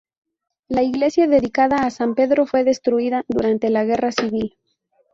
[0.67, 4.57] La iglesia dedicada a San Pedro fue destruida durante la Guerra Civil.